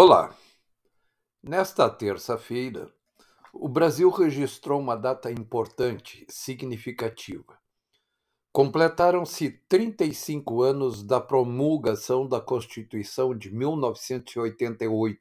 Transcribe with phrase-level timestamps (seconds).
[0.00, 0.32] Olá!
[1.42, 2.88] Nesta terça-feira,
[3.52, 7.58] o Brasil registrou uma data importante, significativa.
[8.52, 15.20] Completaram-se 35 anos da promulgação da Constituição de 1988,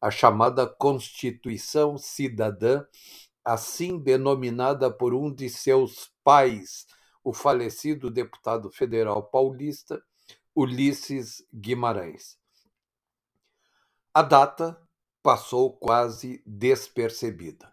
[0.00, 2.84] a chamada Constituição Cidadã,
[3.44, 6.88] assim denominada por um de seus pais,
[7.22, 10.02] o falecido deputado federal paulista
[10.56, 12.41] Ulisses Guimarães.
[14.14, 14.78] A data
[15.22, 17.72] passou quase despercebida.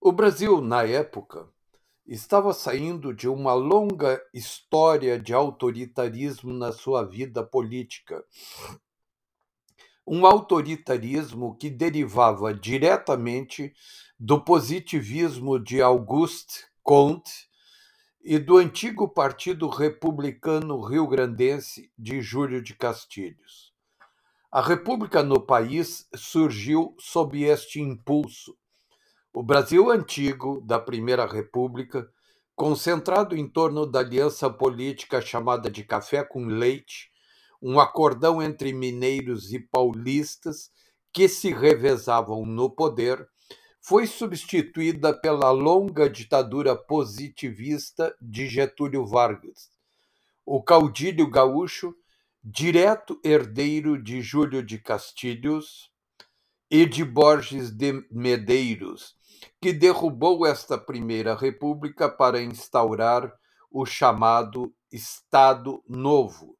[0.00, 1.46] O Brasil, na época,
[2.06, 8.24] estava saindo de uma longa história de autoritarismo na sua vida política.
[10.06, 13.74] Um autoritarismo que derivava diretamente
[14.18, 17.46] do positivismo de Auguste Comte
[18.22, 23.65] e do antigo Partido Republicano Rio-Grandense de Júlio de Castilhos.
[24.50, 28.56] A república no país surgiu sob este impulso.
[29.32, 32.08] O Brasil antigo, da Primeira República,
[32.54, 37.10] concentrado em torno da aliança política chamada de café com leite,
[37.60, 40.70] um acordão entre mineiros e paulistas
[41.12, 43.28] que se revezavam no poder,
[43.80, 49.70] foi substituída pela longa ditadura positivista de Getúlio Vargas.
[50.44, 51.94] O caudilho gaúcho
[52.48, 55.90] direto herdeiro de Júlio de Castilhos
[56.70, 59.16] e de Borges de Medeiros,
[59.60, 63.34] que derrubou esta primeira república para instaurar
[63.68, 66.56] o chamado Estado Novo,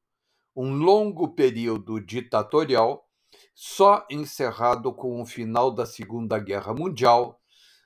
[0.57, 3.09] um longo período ditatorial,
[3.55, 7.41] só encerrado com o final da Segunda Guerra Mundial,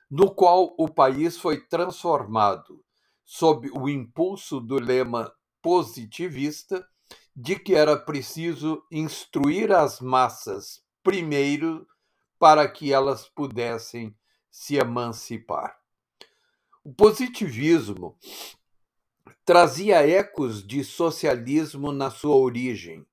[0.09, 2.83] no qual o país foi transformado,
[3.23, 6.83] sob o impulso do lema positivista,
[7.35, 11.87] de que era preciso instruir as massas primeiro
[12.37, 14.15] para que elas pudessem
[14.49, 15.79] se emancipar.
[16.83, 18.17] O positivismo
[19.45, 23.05] trazia ecos de socialismo na sua origem.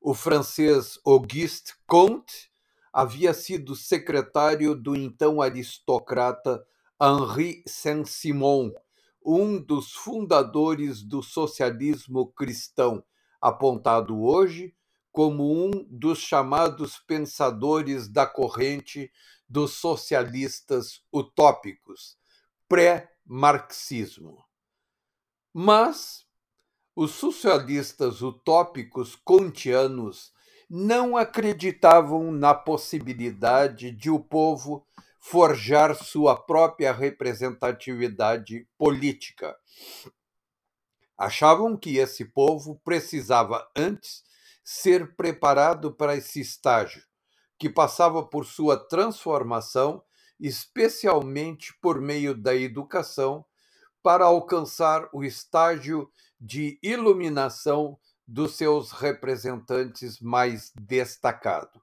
[0.00, 2.50] O francês Auguste Comte
[2.92, 6.64] havia sido secretário do então aristocrata
[7.00, 8.72] Henri Saint-Simon,
[9.24, 13.02] um dos fundadores do socialismo cristão,
[13.42, 14.72] apontado hoje
[15.10, 19.12] como um dos chamados pensadores da corrente
[19.46, 22.16] dos socialistas utópicos,
[22.66, 24.42] pré-marxismo.
[25.52, 26.24] Mas
[26.96, 30.32] os socialistas utópicos kantianos
[30.70, 34.86] não acreditavam na possibilidade de o povo
[35.20, 39.54] forjar sua própria representatividade política
[41.22, 44.24] Achavam que esse povo precisava antes
[44.64, 47.00] ser preparado para esse estágio,
[47.56, 50.02] que passava por sua transformação,
[50.40, 53.44] especialmente por meio da educação,
[54.02, 57.96] para alcançar o estágio de iluminação
[58.26, 61.80] dos seus representantes mais destacado.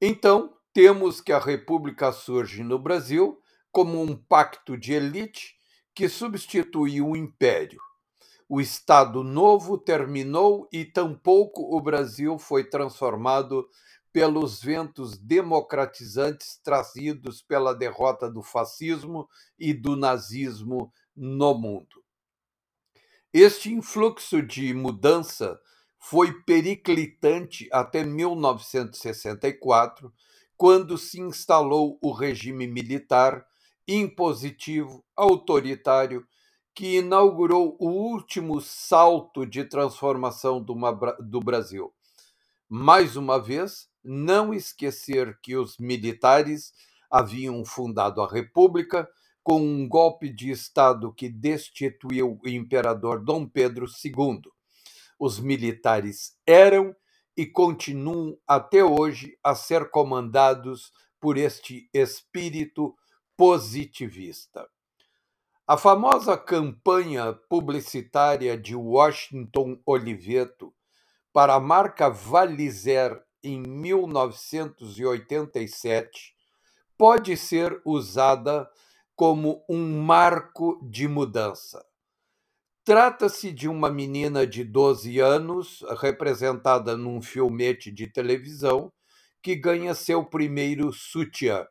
[0.00, 3.42] Então, temos que a República surge no Brasil
[3.72, 5.56] como um pacto de elite
[5.92, 7.89] que substitui o império
[8.52, 13.68] o Estado Novo terminou e tampouco o Brasil foi transformado
[14.12, 22.02] pelos ventos democratizantes trazidos pela derrota do fascismo e do nazismo no mundo.
[23.32, 25.56] Este influxo de mudança
[25.96, 30.12] foi periclitante até 1964,
[30.56, 33.46] quando se instalou o regime militar
[33.86, 36.26] impositivo, autoritário
[36.80, 41.92] que inaugurou o último salto de transformação do, Brasil.
[42.70, 46.72] Mais uma vez, não esquecer que os militares
[47.10, 49.06] haviam fundado a República
[49.42, 54.40] com um golpe de Estado que destituiu o imperador Dom Pedro II.
[55.18, 56.96] Os militares eram
[57.36, 62.96] e continuam até hoje a ser comandados por este espírito
[63.36, 64.66] positivista.
[65.70, 70.74] A famosa campanha publicitária de Washington Oliveto
[71.32, 76.34] para a marca Valizer em 1987
[76.98, 78.68] pode ser usada
[79.14, 81.86] como um marco de mudança.
[82.84, 88.92] Trata-se de uma menina de 12 anos, representada num filmete de televisão,
[89.40, 91.64] que ganha seu primeiro sutiã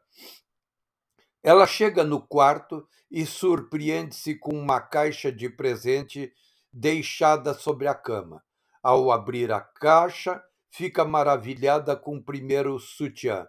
[1.43, 6.31] ela chega no quarto e surpreende-se com uma caixa de presente
[6.71, 8.43] deixada sobre a cama.
[8.81, 13.47] Ao abrir a caixa, fica maravilhada com o primeiro sutiã.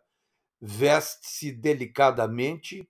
[0.60, 2.88] Veste-se delicadamente,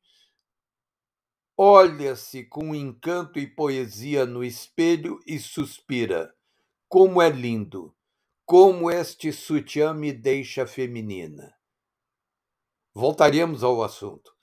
[1.57, 6.35] olha-se com encanto e poesia no espelho e suspira.
[6.89, 7.95] Como é lindo!
[8.45, 11.55] Como este sutiã me deixa feminina.
[12.93, 14.35] Voltaríamos ao assunto,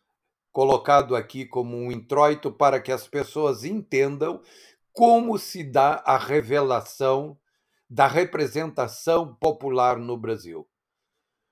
[0.57, 4.41] colocado aqui como um introito para que as pessoas entendam
[4.91, 7.37] como se dá a revelação
[7.87, 10.67] da representação popular no Brasil.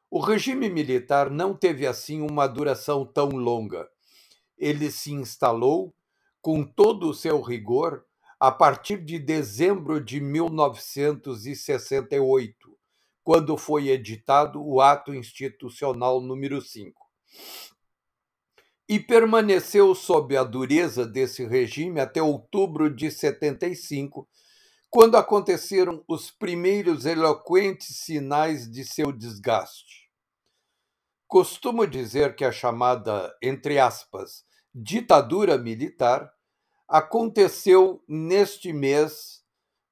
[0.10, 3.88] O regime militar não teve assim uma duração tão longa.
[4.58, 5.94] Ele se instalou
[6.42, 8.04] com todo o seu rigor
[8.40, 12.76] a partir de dezembro de 1968,
[13.24, 17.06] quando foi editado o Ato Institucional número 5.
[18.88, 24.28] E permaneceu sob a dureza desse regime até outubro de 75,
[24.90, 30.10] quando aconteceram os primeiros eloquentes sinais de seu desgaste.
[31.28, 36.32] Costumo dizer que a chamada, entre aspas, ditadura militar
[36.88, 39.44] aconteceu neste mês,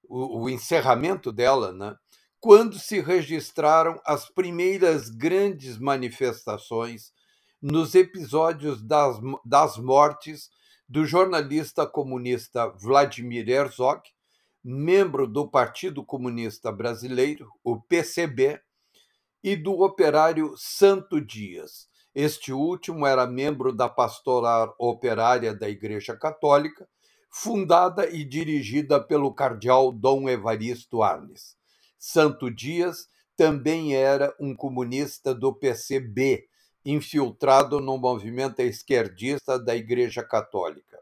[0.07, 1.97] o, o encerramento dela, né?
[2.43, 7.13] quando se registraram as primeiras grandes manifestações
[7.63, 10.49] nos episódios das, das mortes
[10.85, 14.01] do jornalista comunista Vladimir Herzog,
[14.61, 18.59] membro do Partido Comunista Brasileiro, o PCB,
[19.41, 26.85] e do operário Santo Dias, este último era membro da Pastoral Operária da Igreja Católica,
[27.29, 31.55] fundada e dirigida pelo cardeal Dom Evaristo Arnes.
[31.97, 33.07] Santo Dias
[33.37, 36.45] também era um comunista do PCB,
[36.85, 40.99] infiltrado no movimento esquerdista da Igreja Católica.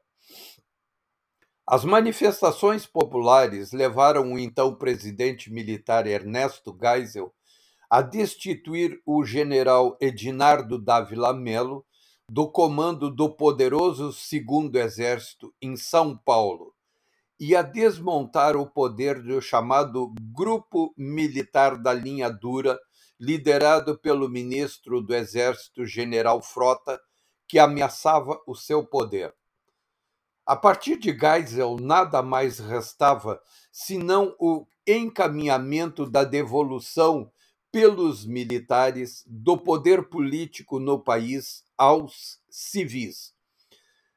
[1.66, 7.34] As manifestações populares levaram o então presidente militar Ernesto Geisel
[7.90, 11.86] a destituir o general Edinardo Dávila Melo
[12.30, 16.74] do comando do poderoso Segundo Exército em São Paulo
[17.38, 22.80] e a desmontar o poder do chamado Grupo Militar da Linha Dura,
[23.22, 27.00] liderado pelo ministro do Exército General Frota,
[27.48, 29.32] que ameaçava o seu poder.
[30.44, 33.40] A partir de Geisel, nada mais restava
[33.72, 37.32] senão o encaminhamento da devolução
[37.72, 43.36] pelos militares do poder político no país aos civis.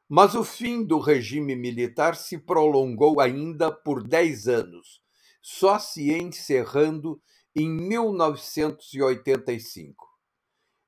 [0.09, 5.03] Mas o fim do regime militar se prolongou ainda por dez anos,
[5.43, 7.21] só se encerrando
[7.55, 10.09] em 1985.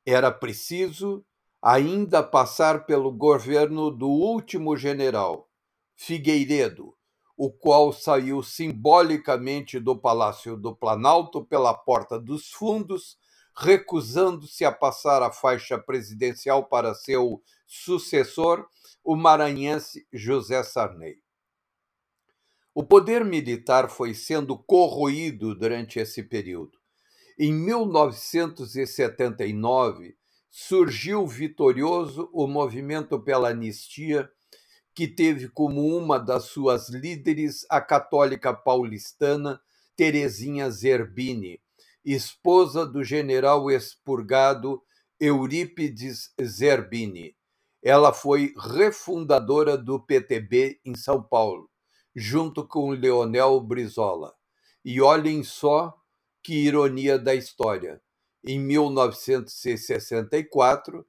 [0.05, 1.25] Era preciso
[1.63, 5.51] ainda passar pelo governo do último general,
[5.95, 6.95] Figueiredo,
[7.37, 13.19] o qual saiu simbolicamente do Palácio do Planalto pela porta dos fundos,
[13.57, 18.67] recusando-se a passar a faixa presidencial para seu sucessor,
[19.03, 21.25] o maranhense José Sarney.
[22.78, 26.78] O poder militar foi sendo corroído durante esse período.
[27.38, 30.14] Em 1979,
[30.50, 34.31] surgiu vitorioso o movimento pela anistia
[34.94, 39.58] que teve como uma das suas líderes a católica paulistana
[39.96, 41.58] Terezinha Zerbini,
[42.05, 44.83] esposa do general expurgado
[45.18, 47.35] Eurípides Zerbini.
[47.83, 51.71] Ela foi refundadora do PTB em São Paulo,
[52.16, 54.35] junto com Leonel Brizola.
[54.82, 55.94] E olhem só
[56.42, 58.00] que ironia da história.
[58.42, 61.06] Em 1964,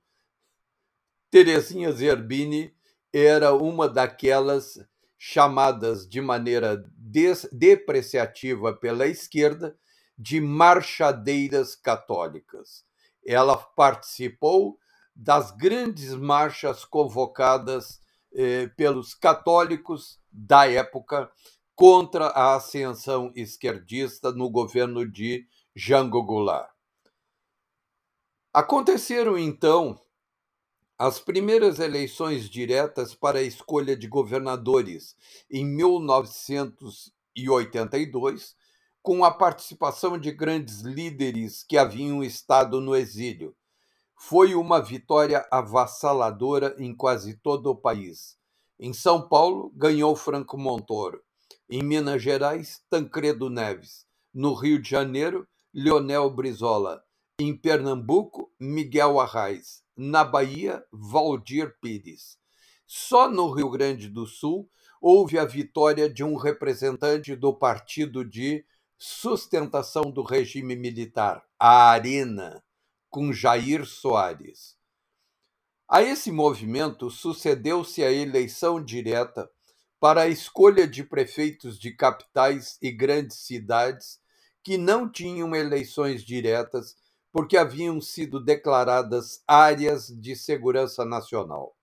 [1.31, 2.75] Terezinha Zerbini
[3.13, 4.85] era uma daquelas
[5.17, 6.83] chamadas de maneira
[7.51, 9.77] depreciativa pela esquerda
[10.17, 12.83] de marchadeiras católicas.
[13.25, 14.77] Ela participou
[15.15, 18.01] das grandes marchas convocadas
[18.33, 21.31] eh, pelos católicos da época
[21.75, 26.69] contra a ascensão esquerdista no governo de Jango Goulart.
[28.51, 30.01] Aconteceram então
[30.98, 35.15] as primeiras eleições diretas para a escolha de governadores
[35.51, 38.55] em 1982,
[39.03, 43.55] com a participação de grandes líderes que haviam estado no exílio.
[44.15, 48.37] Foi uma vitória avassaladora em quase todo o país.
[48.79, 51.22] Em São Paulo, ganhou Franco Montoro.
[51.69, 54.05] Em Minas Gerais, Tancredo Neves.
[54.34, 57.03] No Rio de Janeiro, Leonel Brizola.
[57.39, 62.38] Em Pernambuco, Miguel Arraes na Bahia, Valdir Pires.
[62.86, 64.69] Só no Rio Grande do Sul
[65.01, 68.63] houve a vitória de um representante do partido de
[68.98, 72.63] sustentação do regime militar, a Arena,
[73.10, 74.76] com Jair Soares.
[75.89, 79.50] A esse movimento sucedeu-se a eleição direta
[80.00, 84.20] para a escolha de prefeitos de capitais e grandes cidades
[84.62, 86.98] que não tinham eleições diretas
[87.32, 91.74] porque haviam sido declaradas áreas de segurança nacional.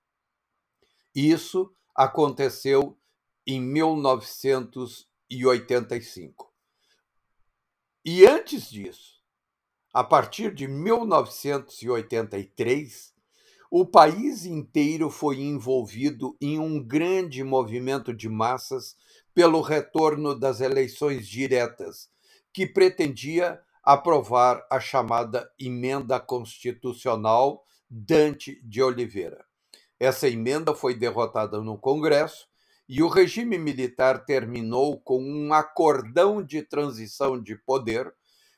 [1.14, 2.99] Isso aconteceu
[3.46, 6.52] em 1985.
[8.04, 9.23] E antes disso,
[9.92, 13.13] a partir de 1983,
[13.76, 18.94] o país inteiro foi envolvido em um grande movimento de massas
[19.34, 22.08] pelo retorno das eleições diretas,
[22.52, 29.44] que pretendia aprovar a chamada Emenda Constitucional Dante de Oliveira.
[29.98, 32.46] Essa emenda foi derrotada no Congresso
[32.88, 38.14] e o regime militar terminou com um acordão de transição de poder,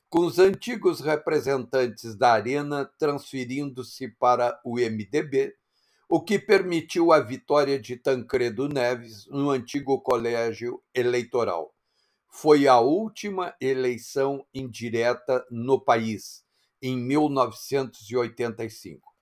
[0.09, 5.53] com os antigos representantes da Arena transferindo-se para o MDB,
[6.09, 11.75] o que permitiu a vitória de Tancredo Neves no antigo colégio eleitoral.
[12.29, 16.45] Foi a última eleição indireta no país,
[16.81, 19.13] em 1985.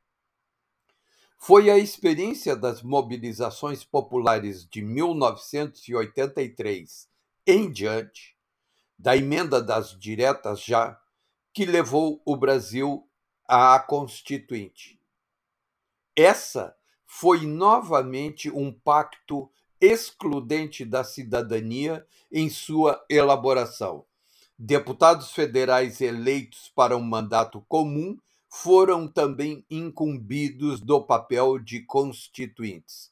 [1.40, 7.10] Foi a experiência das mobilizações populares de 1983
[7.48, 8.35] em diante,
[8.98, 11.00] da emenda das diretas já,
[11.54, 13.08] que levou o Brasil
[13.48, 15.00] à Constituinte.
[16.16, 16.76] Essa
[17.06, 19.50] foi novamente um pacto
[19.80, 24.06] excludente da cidadania em sua elaboração.
[24.58, 28.18] Deputados federais eleitos para um mandato comum
[28.50, 33.12] foram também incumbidos do papel de constituintes.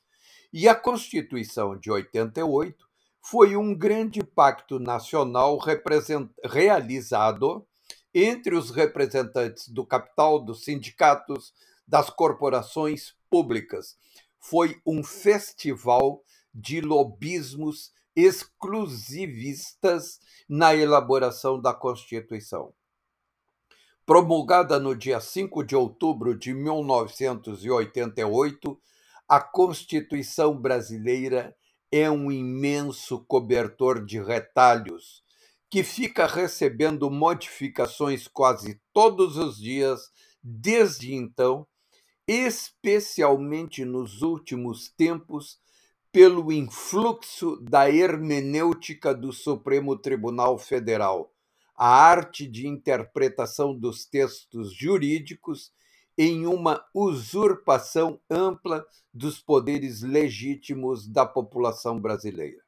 [0.54, 2.88] E a Constituição de 88
[3.24, 5.58] foi um grande pacto nacional
[6.44, 7.66] realizado
[8.14, 11.54] entre os representantes do capital, dos sindicatos,
[11.88, 13.96] das corporações públicas.
[14.40, 16.22] Foi um festival
[16.54, 22.72] de lobismos exclusivistas na elaboração da Constituição
[24.06, 28.80] promulgada no dia 5 de outubro de 1988,
[29.28, 31.54] a Constituição brasileira
[31.96, 35.24] é um imenso cobertor de retalhos
[35.70, 41.68] que fica recebendo modificações quase todos os dias desde então,
[42.28, 45.60] especialmente nos últimos tempos,
[46.12, 51.32] pelo influxo da hermenêutica do Supremo Tribunal Federal
[51.76, 55.72] a arte de interpretação dos textos jurídicos
[56.18, 62.62] em uma usurpação ampla dos poderes legítimos da população brasileira.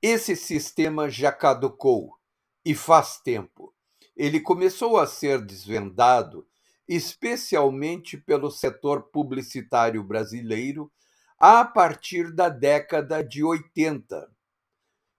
[0.00, 2.16] Esse sistema já caducou
[2.64, 3.74] e faz tempo.
[4.16, 6.48] Ele começou a ser desvendado,
[6.88, 10.90] especialmente pelo setor publicitário brasileiro,
[11.38, 14.30] a partir da década de 80.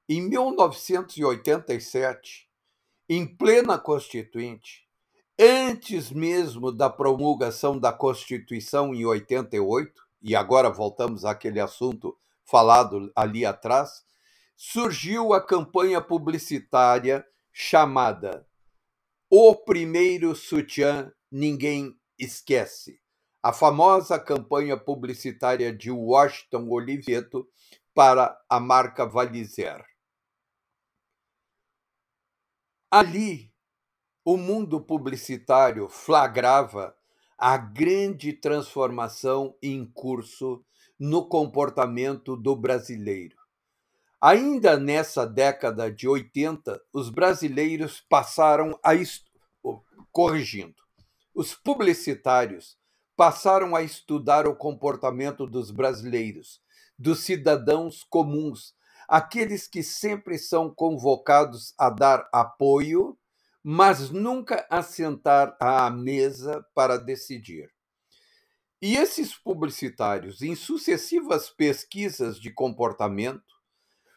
[0.09, 2.49] Em 1987,
[3.09, 4.86] em plena Constituinte,
[5.39, 13.45] antes mesmo da promulgação da Constituição em 88, e agora voltamos àquele assunto falado ali
[13.45, 14.03] atrás,
[14.55, 18.47] surgiu a campanha publicitária chamada
[19.29, 22.99] O Primeiro Sutiã Ninguém Esquece,
[23.43, 27.47] a famosa campanha publicitária de Washington Oliveto
[27.93, 29.85] para a marca Valizer.
[32.89, 33.53] Ali,
[34.29, 36.93] o mundo publicitário flagrava
[37.37, 40.65] a grande transformação em curso
[40.99, 43.37] no comportamento do brasileiro.
[44.19, 48.91] Ainda nessa década de 80, os brasileiros passaram a.
[50.11, 50.75] corrigindo.
[51.33, 52.77] Os publicitários
[53.15, 56.59] passaram a estudar o comportamento dos brasileiros,
[56.99, 58.75] dos cidadãos comuns,
[59.07, 63.17] aqueles que sempre são convocados a dar apoio,
[63.69, 67.69] mas nunca a sentar à mesa para decidir.
[68.81, 73.43] E esses publicitários, em sucessivas pesquisas de comportamento,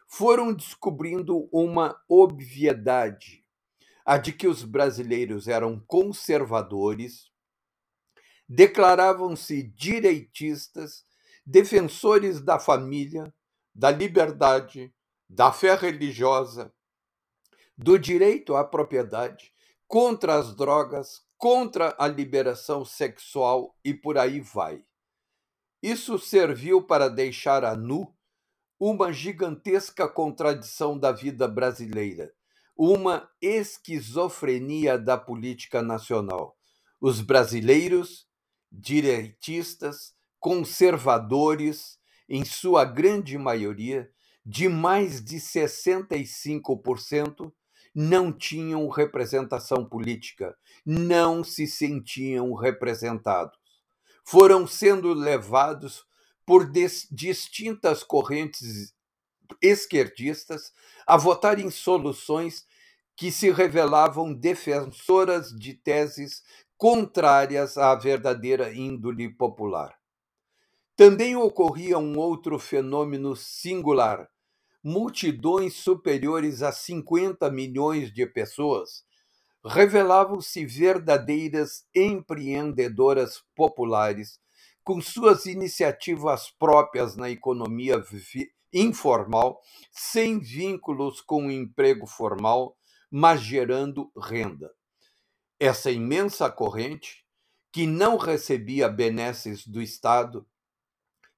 [0.07, 3.45] foram descobrindo uma obviedade,
[4.07, 7.29] a de que os brasileiros eram conservadores,
[8.49, 11.05] declaravam-se direitistas,
[11.45, 13.35] defensores da família,
[13.75, 14.95] da liberdade,
[15.29, 16.73] da fé religiosa,
[17.83, 19.55] do direito à propriedade,
[19.89, 24.85] contra as drogas, contra a liberação sexual e por aí vai.
[25.83, 28.15] Isso serviu para deixar a nu
[28.79, 32.31] uma gigantesca contradição da vida brasileira.
[32.77, 36.57] uma esquizofrenia da política nacional.
[36.99, 38.27] Os brasileiros,
[38.73, 44.11] direitistas, conservadores, em sua grande maioria,
[44.45, 47.53] de mais de 65%,
[47.95, 53.59] não tinham representação política, não se sentiam representados.
[54.25, 56.05] Foram sendo levados
[56.47, 58.95] por distintas correntes
[59.61, 60.73] esquerdistas
[61.07, 62.67] a votar em soluções
[63.17, 66.43] que se revelavam defensoras de teses
[66.77, 69.95] contrárias à verdadeira índole popular.
[70.97, 74.29] Também ocorria um outro fenômeno singular.
[74.83, 79.05] Multidões superiores a 50 milhões de pessoas
[79.65, 84.41] revelavam-se verdadeiras empreendedoras populares,
[84.83, 88.03] com suas iniciativas próprias na economia
[88.73, 89.61] informal,
[89.93, 92.77] sem vínculos com o emprego formal,
[93.11, 94.73] mas gerando renda.
[95.59, 97.27] Essa imensa corrente,
[97.71, 100.47] que não recebia benesses do Estado,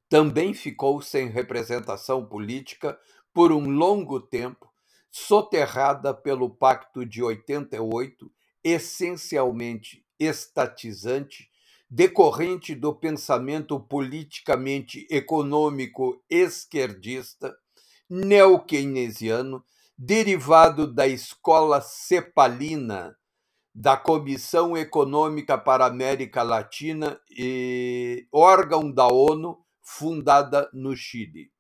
[0.08, 2.98] também ficou sem representação política
[3.32, 4.70] por um longo tempo,
[5.10, 8.30] soterrada pelo Pacto de 88,
[8.64, 11.50] essencialmente estatizante,
[11.88, 17.54] decorrente do pensamento politicamente econômico esquerdista,
[18.08, 19.64] neo-keynesiano,
[19.96, 23.16] derivado da escola cepalina
[23.74, 31.51] da Comissão Econômica para a América Latina e órgão da ONU fundada no Chile.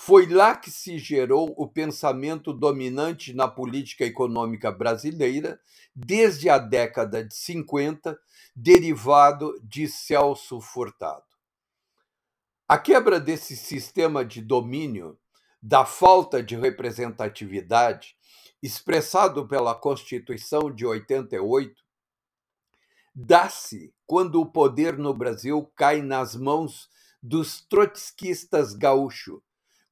[0.00, 5.60] Foi lá que se gerou o pensamento dominante na política econômica brasileira
[5.92, 8.16] desde a década de 50,
[8.54, 11.26] derivado de Celso Furtado.
[12.68, 15.18] A quebra desse sistema de domínio,
[15.60, 18.16] da falta de representatividade,
[18.62, 21.74] expressado pela Constituição de 88,
[23.12, 26.88] dá-se quando o poder no Brasil cai nas mãos
[27.20, 29.42] dos trotskistas gaúcho,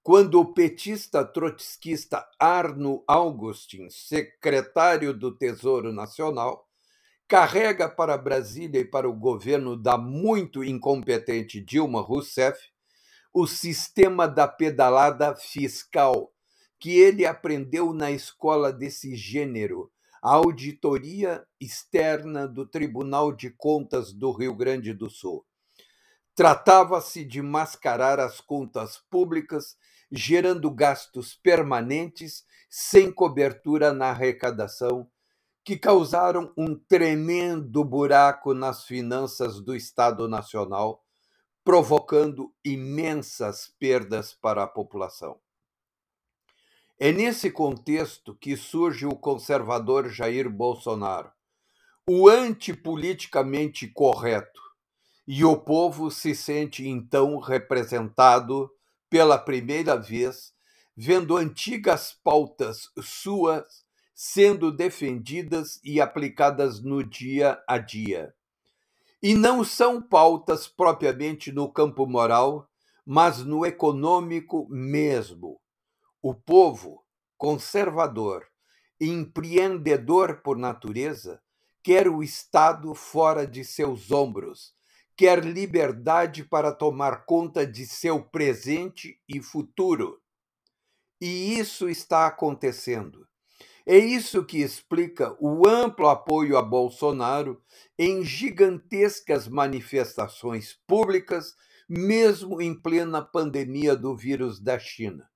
[0.06, 6.64] quando o petista trotskista Arno Augustin, secretário do Tesouro Nacional,
[7.26, 12.56] carrega para Brasília e para o governo da muito incompetente Dilma Rousseff
[13.34, 16.32] o sistema da pedalada fiscal,
[16.78, 19.90] que ele aprendeu na escola desse gênero,
[20.22, 25.44] a auditoria externa do Tribunal de Contas do Rio Grande do Sul.
[26.32, 29.76] Tratava-se de mascarar as contas públicas
[30.10, 35.08] gerando gastos permanentes sem cobertura na arrecadação,
[35.64, 41.02] que causaram um tremendo buraco nas finanças do Estado Nacional,
[41.64, 45.40] provocando imensas perdas para a população.
[46.98, 51.32] É nesse contexto que surge o conservador Jair Bolsonaro,
[52.08, 54.60] o antipoliticamente correto,
[55.26, 58.70] e o povo se sente então representado
[59.16, 60.52] pela primeira vez,
[60.94, 63.82] vendo antigas pautas suas
[64.14, 68.34] sendo defendidas e aplicadas no dia a dia.
[69.22, 72.68] E não são pautas propriamente no campo moral,
[73.06, 75.58] mas no econômico mesmo.
[76.20, 77.02] O povo,
[77.38, 78.46] conservador,
[79.00, 81.40] empreendedor por natureza,
[81.82, 84.74] quer o Estado fora de seus ombros,
[85.16, 90.20] quer liberdade para tomar conta de seu presente e futuro.
[91.20, 93.26] E isso está acontecendo.
[93.86, 97.62] É isso que explica o amplo apoio a Bolsonaro
[97.96, 101.54] em gigantescas manifestações públicas,
[101.88, 105.30] mesmo em plena pandemia do vírus da China.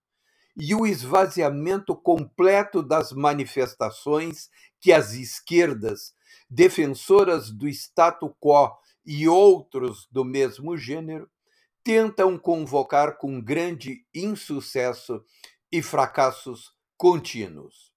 [0.56, 6.12] E o esvaziamento completo das manifestações que as esquerdas,
[6.50, 8.76] defensoras do status quo
[9.12, 11.28] e outros do mesmo gênero
[11.82, 15.20] tentam convocar com grande insucesso
[15.72, 17.92] e fracassos contínuos.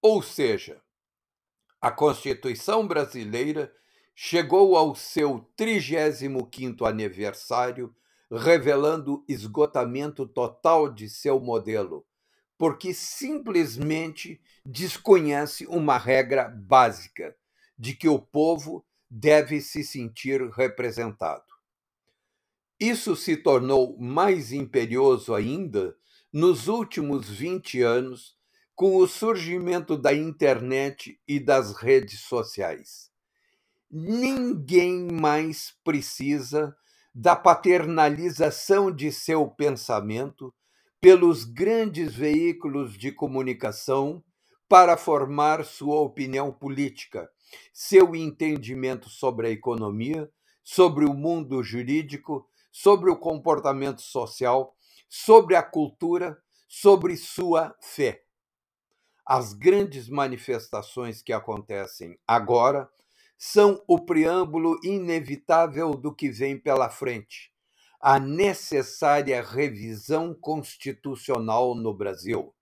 [0.00, 0.80] Ou seja,
[1.80, 3.74] a Constituição brasileira
[4.14, 7.92] chegou ao seu 35º aniversário,
[8.30, 12.06] revelando esgotamento total de seu modelo,
[12.56, 17.34] porque simplesmente desconhece uma regra básica
[17.76, 21.44] de que o povo deve se sentir representado.
[22.78, 25.96] Isso se tornou mais imperioso ainda
[26.32, 28.36] nos últimos 20 anos,
[28.74, 33.10] com o surgimento da internet e das redes sociais.
[33.90, 36.76] Ninguém mais precisa
[37.12, 40.54] da paternalização de seu pensamento
[41.00, 44.22] pelos grandes veículos de comunicação
[44.68, 47.28] para formar sua opinião política,
[47.72, 50.30] seu entendimento sobre a economia,
[50.62, 54.76] sobre o mundo jurídico, sobre o comportamento social,
[55.08, 58.22] sobre a cultura, sobre sua fé.
[59.24, 62.88] As grandes manifestações que acontecem agora
[63.36, 67.52] são o preâmbulo inevitável do que vem pela frente,
[68.00, 72.54] a necessária revisão constitucional no Brasil,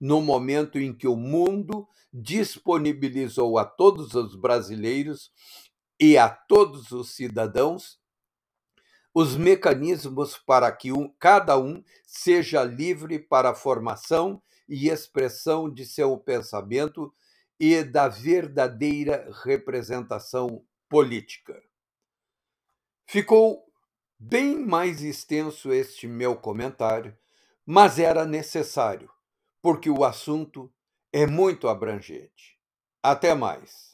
[0.00, 5.30] no momento em que o mundo disponibilizou a todos os brasileiros
[6.00, 7.98] e a todos os cidadãos
[9.18, 15.86] os mecanismos para que um, cada um seja livre para a formação e expressão de
[15.86, 17.10] seu pensamento
[17.58, 21.58] e da verdadeira representação política.
[23.06, 23.64] Ficou
[24.18, 27.16] bem mais extenso este meu comentário,
[27.64, 29.10] mas era necessário,
[29.66, 30.72] porque o assunto
[31.12, 32.56] é muito abrangente.
[33.02, 33.85] Até mais.